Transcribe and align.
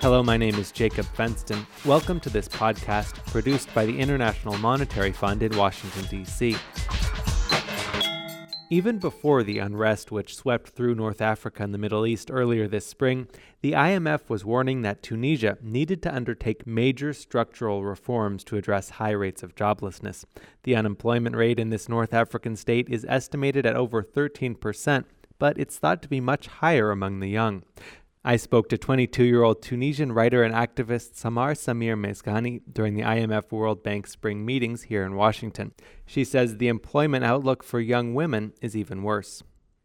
Hello, 0.00 0.22
my 0.22 0.36
name 0.36 0.54
is 0.54 0.70
Jacob 0.70 1.06
Fenston. 1.06 1.66
Welcome 1.84 2.20
to 2.20 2.30
this 2.30 2.46
podcast 2.46 3.16
produced 3.32 3.74
by 3.74 3.84
the 3.84 3.98
International 3.98 4.56
Monetary 4.58 5.10
Fund 5.10 5.42
in 5.42 5.56
Washington, 5.56 6.04
D.C. 6.08 6.56
Even 8.70 9.00
before 9.00 9.42
the 9.42 9.58
unrest 9.58 10.12
which 10.12 10.36
swept 10.36 10.68
through 10.68 10.94
North 10.94 11.20
Africa 11.20 11.64
and 11.64 11.74
the 11.74 11.78
Middle 11.78 12.06
East 12.06 12.30
earlier 12.32 12.68
this 12.68 12.86
spring, 12.86 13.26
the 13.60 13.72
IMF 13.72 14.28
was 14.28 14.44
warning 14.44 14.82
that 14.82 15.02
Tunisia 15.02 15.58
needed 15.60 16.00
to 16.04 16.14
undertake 16.14 16.64
major 16.64 17.12
structural 17.12 17.82
reforms 17.82 18.44
to 18.44 18.56
address 18.56 18.90
high 18.90 19.10
rates 19.10 19.42
of 19.42 19.56
joblessness. 19.56 20.24
The 20.62 20.76
unemployment 20.76 21.34
rate 21.34 21.58
in 21.58 21.70
this 21.70 21.88
North 21.88 22.14
African 22.14 22.54
state 22.54 22.88
is 22.88 23.04
estimated 23.08 23.66
at 23.66 23.74
over 23.74 24.04
13%, 24.04 25.06
but 25.40 25.58
it's 25.58 25.76
thought 25.76 26.02
to 26.02 26.08
be 26.08 26.20
much 26.20 26.46
higher 26.46 26.92
among 26.92 27.18
the 27.18 27.28
young. 27.28 27.64
I 28.28 28.36
spoke 28.36 28.68
to 28.68 28.76
22 28.76 29.24
year 29.24 29.42
old 29.42 29.62
Tunisian 29.62 30.12
writer 30.12 30.42
and 30.42 30.54
activist 30.54 31.14
Samar 31.14 31.54
Samir 31.54 31.96
Mezghani 31.96 32.60
during 32.70 32.92
the 32.94 33.00
IMF 33.00 33.50
World 33.50 33.82
Bank 33.82 34.06
spring 34.06 34.44
meetings 34.44 34.82
here 34.82 35.02
in 35.06 35.14
Washington. 35.14 35.72
She 36.04 36.24
says 36.24 36.58
the 36.58 36.68
employment 36.68 37.24
outlook 37.24 37.64
for 37.64 37.80
young 37.80 38.12
women 38.12 38.52
is 38.60 38.76
even 38.76 39.02
worse. 39.02 39.42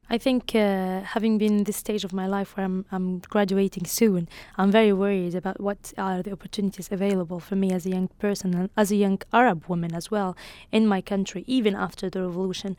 I 0.09 0.17
think 0.17 0.53
uh, 0.53 1.03
having 1.03 1.37
been 1.37 1.59
in 1.59 1.63
this 1.63 1.77
stage 1.77 2.03
of 2.03 2.11
my 2.11 2.27
life 2.27 2.57
where 2.57 2.65
I'm, 2.65 2.85
I'm 2.91 3.19
graduating 3.19 3.85
soon, 3.85 4.27
I'm 4.57 4.71
very 4.71 4.91
worried 4.91 5.35
about 5.35 5.61
what 5.61 5.93
are 5.97 6.21
the 6.21 6.33
opportunities 6.33 6.89
available 6.91 7.39
for 7.39 7.55
me 7.55 7.71
as 7.71 7.85
a 7.85 7.91
young 7.91 8.09
person 8.19 8.53
and 8.53 8.69
as 8.75 8.91
a 8.91 8.97
young 8.97 9.21
Arab 9.31 9.67
woman 9.69 9.95
as 9.95 10.11
well 10.11 10.35
in 10.69 10.85
my 10.85 10.99
country, 10.99 11.45
even 11.47 11.75
after 11.75 12.09
the 12.09 12.21
revolution. 12.21 12.75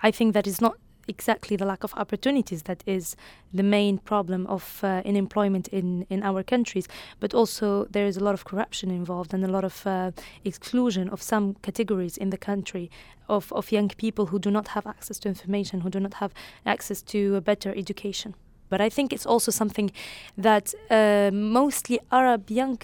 I 0.00 0.12
think 0.12 0.32
that 0.34 0.46
is 0.46 0.60
not 0.60 0.76
exactly 1.08 1.56
the 1.56 1.64
lack 1.64 1.84
of 1.84 1.94
opportunities 1.94 2.62
that 2.64 2.82
is 2.86 3.16
the 3.52 3.62
main 3.62 3.98
problem 3.98 4.46
of 4.46 4.80
uh, 4.82 5.02
unemployment 5.04 5.68
in, 5.68 6.06
in 6.10 6.22
our 6.22 6.42
countries, 6.42 6.86
but 7.20 7.34
also 7.34 7.86
there 7.90 8.06
is 8.06 8.16
a 8.16 8.24
lot 8.24 8.34
of 8.34 8.44
corruption 8.44 8.90
involved 8.90 9.34
and 9.34 9.44
a 9.44 9.48
lot 9.48 9.64
of 9.64 9.86
uh, 9.86 10.10
exclusion 10.44 11.08
of 11.08 11.22
some 11.22 11.54
categories 11.62 12.16
in 12.16 12.30
the 12.30 12.38
country 12.38 12.90
of, 13.28 13.52
of 13.52 13.72
young 13.72 13.88
people 13.88 14.26
who 14.26 14.38
do 14.38 14.50
not 14.50 14.68
have 14.68 14.86
access 14.86 15.18
to 15.18 15.28
information, 15.28 15.80
who 15.80 15.90
do 15.90 16.00
not 16.00 16.14
have 16.14 16.32
access 16.64 17.02
to 17.02 17.36
a 17.36 17.40
better 17.40 17.74
education. 17.74 18.34
But 18.68 18.80
I 18.80 18.90
think 18.90 19.12
it's 19.12 19.26
also 19.26 19.50
something 19.50 19.90
that 20.36 20.74
uh, 20.90 21.30
mostly 21.32 21.98
Arab 22.12 22.50
young 22.50 22.78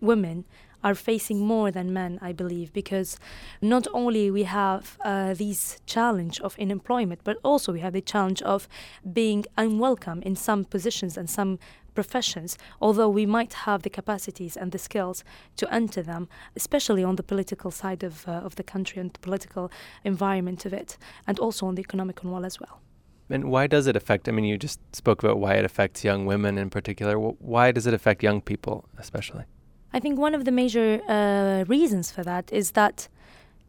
women 0.00 0.44
are 0.82 0.94
facing 0.94 1.40
more 1.40 1.70
than 1.70 1.92
men, 1.92 2.18
I 2.22 2.32
believe, 2.32 2.72
because 2.72 3.18
not 3.60 3.86
only 3.92 4.30
we 4.30 4.44
have 4.44 4.98
uh, 5.04 5.34
this 5.34 5.78
challenge 5.86 6.40
of 6.40 6.58
unemployment, 6.58 7.20
but 7.24 7.38
also 7.42 7.72
we 7.72 7.80
have 7.80 7.92
the 7.92 8.00
challenge 8.00 8.42
of 8.42 8.68
being 9.12 9.44
unwelcome 9.56 10.22
in 10.22 10.36
some 10.36 10.64
positions 10.64 11.16
and 11.16 11.28
some 11.28 11.58
professions, 11.94 12.56
although 12.80 13.08
we 13.08 13.26
might 13.26 13.52
have 13.52 13.82
the 13.82 13.90
capacities 13.90 14.56
and 14.56 14.72
the 14.72 14.78
skills 14.78 15.24
to 15.56 15.72
enter 15.72 16.02
them, 16.02 16.28
especially 16.56 17.04
on 17.04 17.16
the 17.16 17.22
political 17.22 17.70
side 17.70 18.02
of, 18.02 18.26
uh, 18.28 18.32
of 18.32 18.54
the 18.56 18.62
country 18.62 19.00
and 19.00 19.12
the 19.12 19.18
political 19.18 19.70
environment 20.04 20.64
of 20.64 20.72
it, 20.72 20.96
and 21.26 21.38
also 21.38 21.66
on 21.66 21.74
the 21.74 21.80
economic 21.80 22.22
one 22.24 22.44
as 22.44 22.60
well. 22.60 22.80
And 23.28 23.44
why 23.50 23.68
does 23.68 23.86
it 23.86 23.96
affect? 23.96 24.28
I 24.28 24.32
mean, 24.32 24.44
you 24.44 24.58
just 24.58 24.80
spoke 24.94 25.22
about 25.22 25.38
why 25.38 25.54
it 25.54 25.64
affects 25.64 26.02
young 26.02 26.26
women 26.26 26.58
in 26.58 26.68
particular. 26.68 27.16
Why 27.18 27.70
does 27.70 27.86
it 27.86 27.94
affect 27.94 28.22
young 28.22 28.40
people 28.40 28.88
especially? 28.98 29.44
I 29.92 29.98
think 29.98 30.18
one 30.18 30.34
of 30.34 30.44
the 30.44 30.52
major 30.52 31.00
uh, 31.08 31.64
reasons 31.66 32.12
for 32.12 32.22
that 32.22 32.52
is 32.52 32.72
that 32.72 33.08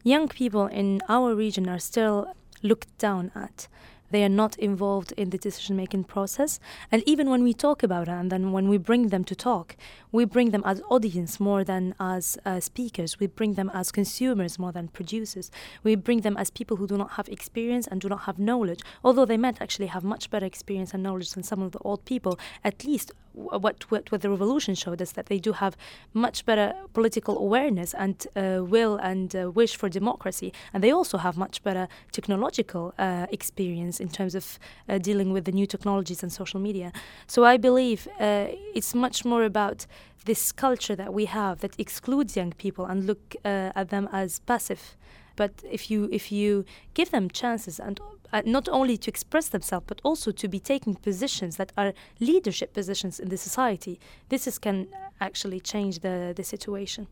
young 0.04 0.28
people 0.28 0.68
in 0.68 1.02
our 1.10 1.34
region 1.34 1.68
are 1.68 1.80
still 1.80 2.36
looked 2.62 2.96
down 3.00 3.32
at. 3.34 3.68
They 4.12 4.24
are 4.26 4.30
not 4.30 4.58
involved 4.58 5.14
in 5.14 5.30
the 5.30 5.38
decision 5.38 5.78
making 5.78 6.04
process. 6.04 6.60
And 6.92 7.02
even 7.06 7.30
when 7.30 7.44
we 7.44 7.54
talk 7.54 7.82
about 7.82 8.10
it, 8.10 8.12
and 8.12 8.30
then 8.30 8.52
when 8.52 8.68
we 8.68 8.78
bring 8.78 9.08
them 9.08 9.24
to 9.24 9.36
talk, 9.36 9.78
we 10.12 10.26
bring 10.26 10.52
them 10.52 10.64
as 10.66 10.82
audience 10.90 11.40
more 11.40 11.64
than 11.64 11.96
as 11.98 12.38
uh, 12.46 12.60
speakers. 12.60 13.20
We 13.20 13.28
bring 13.28 13.54
them 13.54 13.72
as 13.74 13.92
consumers 13.92 14.60
more 14.60 14.74
than 14.74 14.90
producers. 14.90 15.50
We 15.82 15.96
bring 15.96 16.22
them 16.22 16.36
as 16.36 16.52
people 16.52 16.78
who 16.78 16.88
do 16.88 16.98
not 16.98 17.12
have 17.12 17.30
experience 17.30 17.88
and 17.88 18.02
do 18.02 18.10
not 18.10 18.24
have 18.24 18.38
knowledge. 18.38 18.82
Although 19.04 19.26
they 19.26 19.38
might 19.38 19.62
actually 19.62 19.88
have 19.88 20.04
much 20.04 20.30
better 20.30 20.46
experience 20.46 20.94
and 20.94 21.02
knowledge 21.02 21.32
than 21.32 21.44
some 21.44 21.62
of 21.62 21.72
the 21.72 21.80
old 21.80 22.04
people, 22.04 22.38
at 22.66 22.84
least 22.84 23.14
what, 23.34 23.90
what, 23.92 24.12
what 24.12 24.22
the 24.22 24.30
revolution 24.30 24.76
showed 24.76 25.02
us 25.02 25.12
that 25.14 25.28
they 25.28 25.40
do 25.40 25.54
have 25.54 25.76
much 26.14 26.46
better 26.46 26.74
political 26.94 27.38
awareness 27.38 27.94
and 27.94 28.28
uh, 28.36 28.60
will 28.64 28.98
and 28.98 29.36
uh, 29.36 29.52
wish 29.52 29.76
for 29.76 29.90
democracy, 29.90 30.54
and 30.74 30.84
they 30.84 30.92
also 30.92 31.18
have 31.18 31.38
much 31.38 31.64
better 31.64 31.88
technological 32.12 32.94
uh, 32.98 33.28
experience 33.30 34.00
in 34.00 34.10
terms 34.10 34.36
of 34.36 34.60
uh, 34.90 34.98
dealing 34.98 35.32
with 35.32 35.46
the 35.46 35.52
new 35.52 35.66
technologies 35.66 36.24
and 36.24 36.32
social 36.32 36.60
media. 36.60 36.92
So 37.28 37.44
I 37.44 37.58
believe 37.58 38.08
uh, 38.20 38.48
it's 38.76 38.94
much 38.94 39.26
more 39.26 39.44
about 39.44 39.86
this 40.26 40.52
culture 40.52 40.96
that 40.96 41.14
we 41.14 41.26
have 41.26 41.60
that 41.60 41.80
excludes 41.80 42.36
young 42.36 42.52
people 42.54 42.86
and 42.86 43.06
look 43.06 43.36
uh, 43.44 43.72
at 43.76 43.90
them 43.90 44.08
as 44.12 44.40
passive. 44.40 44.96
But 45.36 45.52
if 45.72 45.90
you 45.90 46.10
if 46.12 46.32
you 46.32 46.66
give 46.94 47.10
them 47.12 47.30
chances 47.30 47.80
and 47.80 48.00
uh, 48.34 48.42
not 48.46 48.68
only 48.70 48.98
to 48.98 49.10
express 49.10 49.50
themselves 49.50 49.86
but 49.88 50.02
also 50.04 50.32
to 50.32 50.48
be 50.48 50.60
taking 50.60 50.96
positions 50.96 51.58
that 51.58 51.72
are 51.78 51.94
leadership 52.20 52.74
positions 52.74 53.20
in 53.20 53.30
the 53.30 53.38
society, 53.38 54.00
this 54.30 54.48
is, 54.48 54.58
can 54.60 54.88
actually 55.20 55.60
change 55.60 56.00
the 56.00 56.34
the 56.36 56.44
situation. 56.44 57.08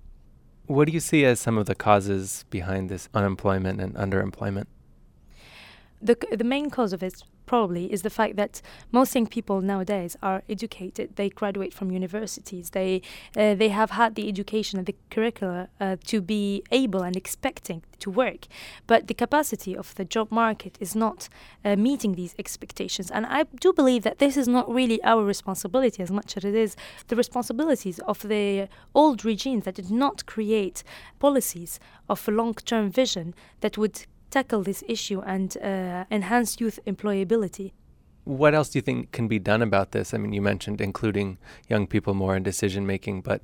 What 0.67 0.85
do 0.87 0.93
you 0.93 0.99
see 0.99 1.25
as 1.25 1.39
some 1.39 1.57
of 1.57 1.65
the 1.65 1.75
causes 1.75 2.45
behind 2.51 2.89
this 2.89 3.09
unemployment 3.13 3.81
and 3.81 3.95
underemployment? 3.95 4.67
The 6.01 6.15
the 6.31 6.43
main 6.43 6.69
cause 6.69 6.93
of 6.93 7.01
it 7.03 7.23
probably 7.49 7.91
is 7.91 8.03
the 8.03 8.15
fact 8.19 8.35
that 8.35 8.61
most 8.91 9.15
young 9.15 9.25
people 9.25 9.59
nowadays 9.59 10.15
are 10.21 10.43
educated. 10.47 11.07
They 11.15 11.29
graduate 11.29 11.73
from 11.73 11.87
universities. 12.01 12.69
They 12.69 13.01
uh, 13.35 13.55
they 13.61 13.69
have 13.69 13.91
had 14.01 14.11
the 14.13 14.27
education 14.33 14.77
and 14.79 14.85
the 14.85 14.95
curricula 15.09 15.67
uh, 15.79 15.95
to 16.11 16.21
be 16.21 16.61
able 16.71 17.01
and 17.07 17.15
expecting 17.15 17.81
to 18.03 18.09
work, 18.23 18.41
but 18.91 19.07
the 19.07 19.13
capacity 19.25 19.73
of 19.75 19.87
the 19.95 20.05
job 20.15 20.27
market 20.31 20.77
is 20.79 20.95
not 20.95 21.19
uh, 21.65 21.75
meeting 21.75 22.13
these 22.15 22.35
expectations. 22.43 23.11
And 23.15 23.25
I 23.25 23.41
do 23.65 23.73
believe 23.73 24.03
that 24.03 24.19
this 24.19 24.37
is 24.37 24.47
not 24.47 24.65
really 24.79 24.99
our 25.03 25.23
responsibility 25.25 26.03
as 26.03 26.11
much 26.11 26.37
as 26.37 26.45
it 26.45 26.55
is 26.55 26.75
the 27.07 27.15
responsibilities 27.15 27.99
of 28.11 28.17
the 28.33 28.67
old 28.93 29.25
regimes 29.25 29.63
that 29.65 29.75
did 29.75 29.91
not 29.91 30.17
create 30.33 30.83
policies 31.17 31.79
of 32.07 32.27
long-term 32.27 32.85
vision 32.91 33.33
that 33.61 33.77
would 33.77 34.05
tackle 34.29 34.63
this 34.63 34.83
issue 34.87 35.21
and 35.21 35.57
uh, 35.57 36.05
enhance 36.11 36.59
youth 36.59 36.79
employability. 36.85 37.71
What 38.25 38.53
else 38.53 38.69
do 38.69 38.77
you 38.77 38.83
think 38.83 39.11
can 39.11 39.27
be 39.27 39.39
done 39.39 39.61
about 39.61 39.91
this? 39.91 40.13
I 40.13 40.17
mean, 40.17 40.33
you 40.33 40.41
mentioned 40.41 40.81
including 40.81 41.37
young 41.67 41.87
people 41.87 42.13
more 42.13 42.35
in 42.35 42.43
decision 42.43 42.85
making, 42.85 43.21
but 43.21 43.41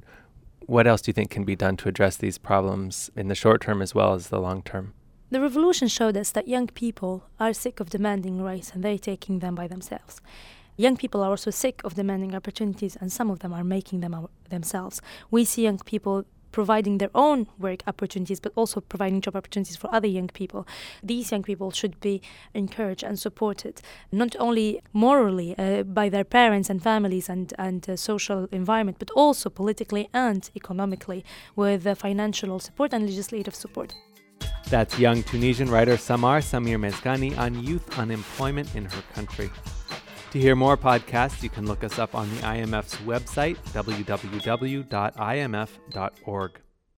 what 0.67 0.87
else 0.87 1.01
do 1.01 1.09
you 1.09 1.13
think 1.13 1.29
can 1.29 1.43
be 1.43 1.55
done 1.55 1.77
to 1.77 1.89
address 1.89 2.17
these 2.17 2.37
problems 2.37 3.09
in 3.15 3.27
the 3.27 3.35
short 3.35 3.61
term 3.61 3.81
as 3.81 3.95
well 3.95 4.13
as 4.13 4.29
the 4.29 4.39
long 4.39 4.61
term? 4.61 4.93
The 5.31 5.41
revolution 5.41 5.87
showed 5.87 6.15
us 6.15 6.31
that 6.31 6.47
young 6.47 6.67
people 6.67 7.23
are 7.39 7.51
sick 7.51 7.79
of 7.79 7.89
demanding 7.89 8.41
rights 8.41 8.71
and 8.73 8.83
they're 8.83 8.97
taking 8.97 9.39
them 9.39 9.55
by 9.55 9.67
themselves. 9.67 10.21
Young 10.77 10.97
people 10.97 11.23
are 11.23 11.29
also 11.29 11.51
sick 11.51 11.81
of 11.83 11.95
demanding 11.95 12.35
opportunities, 12.35 12.97
and 12.97 13.09
some 13.09 13.29
of 13.29 13.39
them 13.39 13.53
are 13.53 13.63
making 13.63 14.01
them 14.01 14.27
themselves. 14.49 15.01
We 15.31 15.45
see 15.45 15.63
young 15.63 15.79
people 15.79 16.25
providing 16.55 16.99
their 16.99 17.09
own 17.13 17.47
work 17.59 17.83
opportunities, 17.85 18.39
but 18.39 18.53
also 18.55 18.79
providing 18.79 19.19
job 19.19 19.35
opportunities 19.35 19.75
for 19.75 19.93
other 19.93 20.07
young 20.07 20.29
people. 20.29 20.65
These 21.03 21.29
young 21.33 21.43
people 21.43 21.69
should 21.71 21.99
be 21.99 22.21
encouraged 22.53 23.03
and 23.03 23.19
supported, 23.19 23.81
not 24.09 24.37
only 24.39 24.79
morally 24.93 25.53
uh, 25.57 25.83
by 25.83 26.07
their 26.07 26.23
parents 26.23 26.69
and 26.69 26.81
families 26.81 27.27
and, 27.27 27.53
and 27.57 27.81
uh, 27.89 27.97
social 27.97 28.47
environment, 28.53 28.99
but 28.99 29.11
also 29.11 29.49
politically 29.49 30.07
and 30.13 30.49
economically 30.55 31.25
with 31.57 31.85
uh, 31.85 31.93
financial 31.93 32.57
support 32.61 32.93
and 32.93 33.05
legislative 33.05 33.53
support. 33.53 33.93
That's 34.69 34.97
young 34.97 35.23
Tunisian 35.23 35.69
writer 35.69 35.97
Samar 35.97 36.39
Samir 36.39 36.79
Mezghani 36.79 37.37
on 37.37 37.61
youth 37.61 37.99
unemployment 37.99 38.73
in 38.75 38.85
her 38.85 39.03
country. 39.13 39.49
To 40.35 40.41
hear 40.41 40.53
more 40.53 40.75
podcasts, 40.75 41.41
you 41.43 41.49
can 41.49 41.65
look 41.65 41.81
us 41.81 41.97
up 41.97 42.13
on 42.13 42.29
the 42.29 42.41
IMF's 42.41 42.97
website, 43.05 43.55
www.imf.org. 43.71 44.81